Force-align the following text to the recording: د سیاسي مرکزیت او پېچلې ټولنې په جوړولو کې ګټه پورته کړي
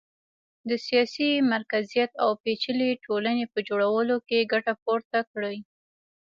د 0.69 0.71
سیاسي 0.87 1.29
مرکزیت 1.53 2.11
او 2.23 2.29
پېچلې 2.43 2.89
ټولنې 3.05 3.45
په 3.53 3.59
جوړولو 3.67 4.15
کې 4.27 4.49
ګټه 4.53 4.73
پورته 4.83 5.19
کړي 5.31 5.57